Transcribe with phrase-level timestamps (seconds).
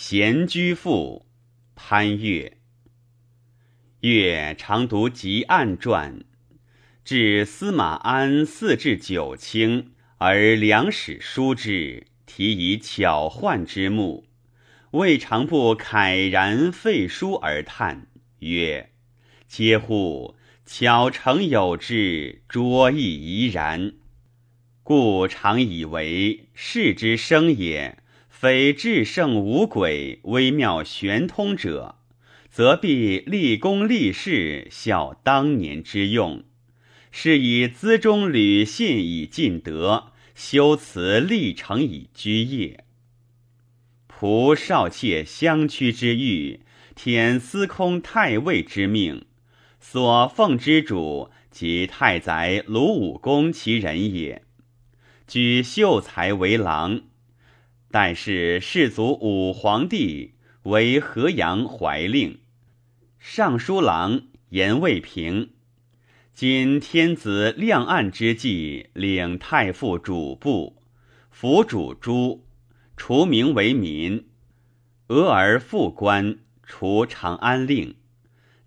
[0.00, 1.26] 闲居赋，
[1.74, 2.58] 潘岳。
[4.02, 6.20] 岳常读集案传，
[7.04, 14.28] 至司马安四至九卿，而两史书之，题以巧幻之目，
[14.92, 18.06] 未尝不慨然废书而叹
[18.38, 18.90] 曰
[19.50, 20.36] ：“嗟乎！
[20.64, 23.94] 巧成有之，拙亦宜然。
[24.84, 27.97] 故常以为世之生也。”
[28.40, 31.96] 非至圣无鬼、微妙玄通者，
[32.48, 36.44] 则必立功立事，效当年之用。
[37.10, 42.84] 是以资中履信以尽德，修辞立成以居业。
[44.08, 46.60] 仆少妾相驱之欲，
[46.94, 49.24] 天司空太尉之命，
[49.80, 54.44] 所奉之主即太宰鲁武公其人也。
[55.26, 57.00] 举秀才为郎。
[57.90, 60.34] 但是世祖武皇帝
[60.64, 62.38] 为河阳怀令，
[63.18, 65.50] 尚书郎严卫平。
[66.34, 70.82] 今天子亮案之际，领太傅主簿，
[71.30, 72.44] 辅主诸，
[72.96, 74.28] 除名为民。
[75.08, 77.96] 俄而复官，除长安令，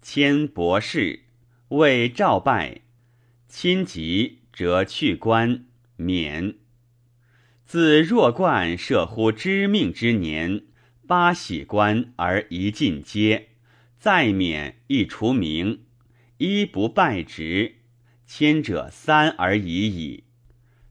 [0.00, 1.24] 迁博士，
[1.68, 2.80] 为赵拜，
[3.46, 6.54] 亲疾则去官，免。
[7.70, 10.62] 自弱冠设乎知命之年，
[11.06, 13.50] 八喜官而一进阶，
[13.96, 15.82] 再免一除名，
[16.38, 17.76] 一不拜职，
[18.26, 20.24] 谦者三而已矣。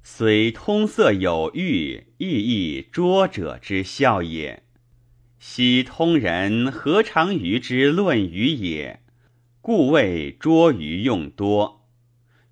[0.04, 4.64] 虽通色有欲，亦亦拙者之效也。
[5.38, 9.02] 昔通人何尝于之论语也？
[9.60, 11.86] 故谓拙于用多，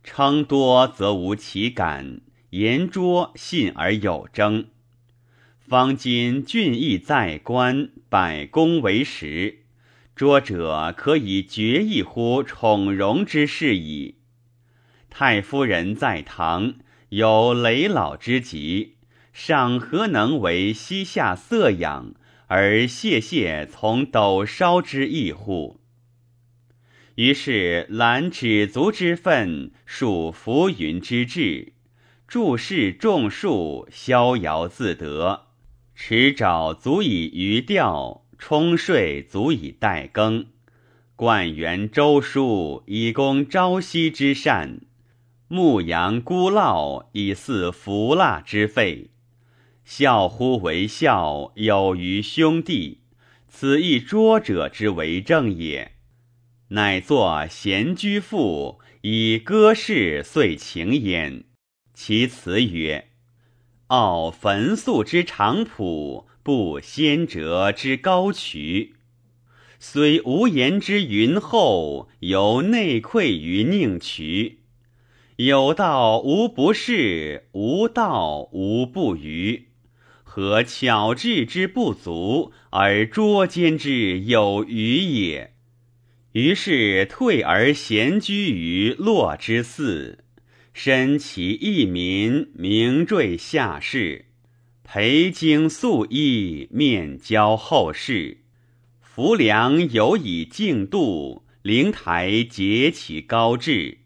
[0.03, 2.19] 称多则无其感。
[2.52, 4.67] 言拙信而有征，
[5.59, 9.64] 方今俊逸在官，百公为实。
[10.16, 14.16] 拙者可以决一乎宠荣之事矣。
[15.09, 16.75] 太夫人在堂，
[17.09, 18.96] 有累老之疾，
[19.34, 22.16] 尚何能为膝下色养，
[22.47, 25.81] 而谢谢从斗烧之意乎？
[27.16, 31.74] 于是揽指足之愤，数浮云之志。
[32.27, 35.45] 注释种树，逍遥自得；
[35.95, 40.47] 持沼足以渔钓，冲税足以待耕。
[41.15, 44.81] 灌园周书，以供朝夕之善；
[45.47, 49.11] 牧羊孤酪，以饲服腊之费。
[49.85, 52.99] 孝乎为孝，有于兄弟，
[53.47, 55.94] 此亦拙者之为政也。
[56.71, 61.45] 乃作闲居赋，以歌事遂情焉。
[62.00, 63.08] 其辞曰
[63.90, 68.94] ：“傲焚素之长朴，不先哲之高渠。
[69.80, 74.59] 虽无言之云厚，犹内愧于宁渠。
[75.38, 79.69] 有道无不是，无道无不愚。
[80.24, 85.56] 何巧智之不足，而拙奸之有余也？
[86.34, 90.24] 于是退而闲居于洛之寺。”
[90.79, 94.25] 身其义民，名坠下士；
[94.83, 98.41] 培经素衣，面交后世。
[99.01, 104.01] 浮梁有以静度，灵台结其高志。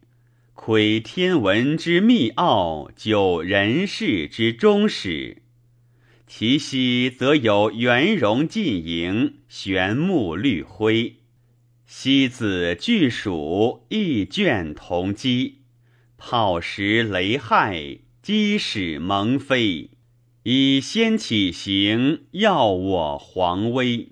[0.53, 5.41] 窥天文之秘奥，究人世之终始。
[6.25, 11.17] 其西则有圆融尽盈，玄木绿辉。
[11.85, 15.57] 西子巨鼠，异卷同基。
[16.23, 19.89] 炮石雷害，击使蒙飞，
[20.43, 24.09] 以先起行，耀我皇威。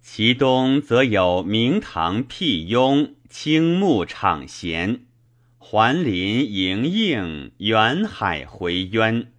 [0.00, 5.02] 其东则有明堂辟雍，青木敞贤，
[5.58, 9.30] 环林盈映，远海回渊。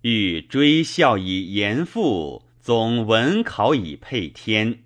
[0.00, 4.80] 欲追孝以严父，总文考以配天，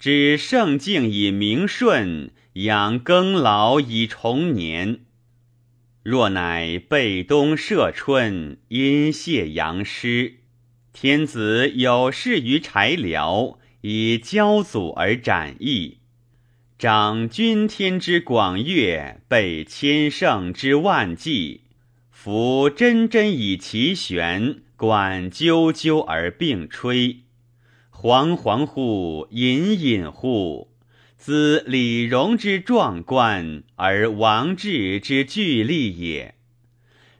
[0.00, 5.02] 知圣境以明顺，养耕劳以重年。
[6.02, 10.36] 若乃背东射春，因泄阳师，
[10.94, 15.98] 天子有事于柴辽，以骄祖而斩义，
[16.78, 21.64] 长君天之广岳，备千乘之万计，
[22.10, 27.24] 夫真真以其玄，管啾啾而并吹，
[27.92, 30.69] 惶惶乎，隐隐乎。
[31.20, 36.34] 兹李荣之壮观，而王志之巨力也。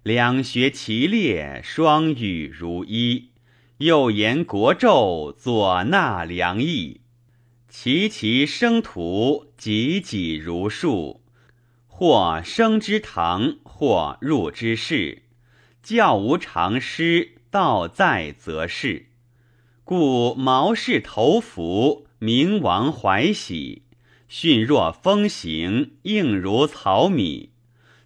[0.03, 3.29] 两学其列，双语如一，
[3.77, 7.03] 又言国纣左纳良义，
[7.69, 11.21] 其其生徒己己如数，
[11.87, 15.25] 或生之堂，或入之室，
[15.83, 19.09] 教无常师，道在则是。
[19.85, 23.83] 故毛氏头服，明王怀喜，
[24.33, 27.51] 训若风行，应如草米。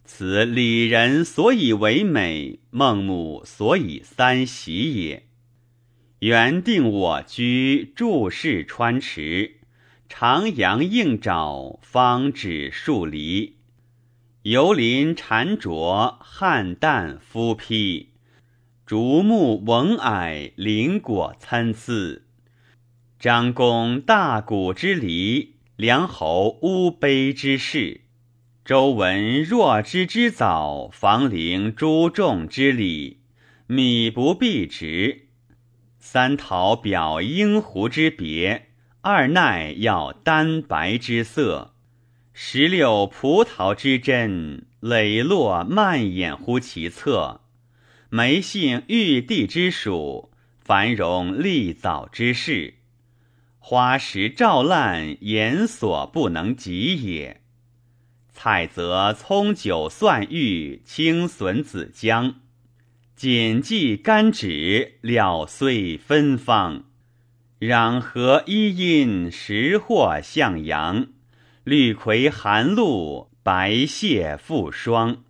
[0.07, 5.27] 此礼人所以为美，孟母所以三喜也。
[6.21, 9.57] 原定我居，注视川池，
[10.09, 13.57] 长阳映沼，方止数离。
[14.45, 18.13] 游林缠着，汉旦夫披。
[18.87, 22.23] 竹木蓊矮，林果参差。
[23.19, 28.03] 张公大鼓之礼，梁侯乌卑之事。
[28.65, 33.19] 周文若之之早，房陵诸众之礼，
[33.67, 35.27] 米不必直。
[35.99, 38.69] 三桃表婴狐之别，
[39.01, 41.75] 二奈要丹白之色。
[42.33, 47.41] 石榴葡萄之真，磊落蔓延乎其侧。
[48.11, 50.31] 梅杏玉帝之属，
[50.61, 52.75] 繁荣立藻之势，
[53.67, 57.41] 花石照烂，言所不能及也。
[58.31, 62.35] 采则葱韭蒜玉，青笋子姜，
[63.17, 66.85] 谨记甘旨，料虽芬芳。
[67.59, 71.07] 壤河一阴，时或向阳。
[71.65, 75.25] 绿葵寒露，白蟹复霜。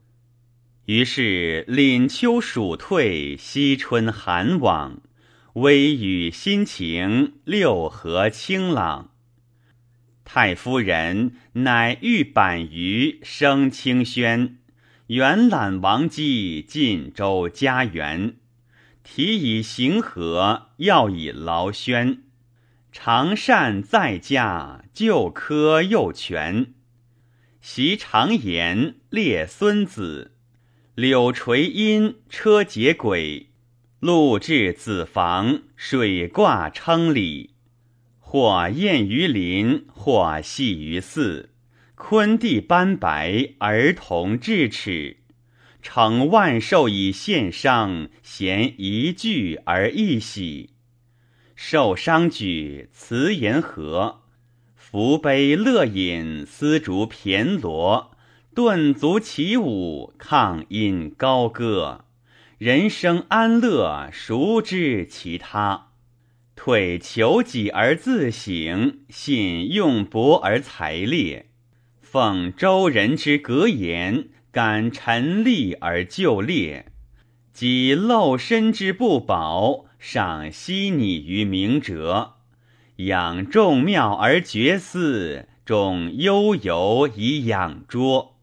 [0.87, 5.01] 于是凛秋暑退，惜春寒往，
[5.55, 9.13] 微雨心情，六合清朗。
[10.25, 14.59] 太夫人乃御板鱼，生清轩，
[15.07, 18.35] 远览王姬晋州家园。
[19.05, 22.25] 题以行和，要以劳轩。
[22.91, 26.75] 常善在家，旧科又全。
[27.61, 30.33] 习常言，列孙子。
[30.97, 33.51] 柳垂阴，车结轨；
[34.05, 37.55] 路至子房，水挂称里。
[38.21, 41.49] 或宴于林，或戏于寺。
[41.95, 45.17] 昆地斑白，儿童智齿。
[45.81, 50.75] 承万寿以献伤，咸一句而一喜。
[51.55, 54.21] 受伤举，辞言和；
[54.77, 58.11] 福杯乐饮，丝竹骈罗。
[58.55, 62.05] 顿足起舞，抗音高歌，
[62.65, 65.89] 人生安乐，孰知其他？
[66.57, 71.51] 退求己而自省，信用博而才烈。
[72.01, 76.87] 奉周人之格言，感陈立而就列。
[77.53, 82.37] 己陋身之不保，尚悉拟于明哲。
[82.97, 88.34] 养众妙而绝思，众悠游以养拙。